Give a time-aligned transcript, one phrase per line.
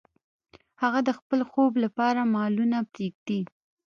[0.81, 3.41] هغه د خپل خوب لپاره مالونه پریږدي.